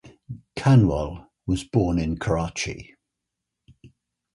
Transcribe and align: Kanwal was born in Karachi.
Kanwal 0.55 1.27
was 1.45 1.63
born 1.63 1.99
in 1.99 2.17
Karachi. 2.17 2.95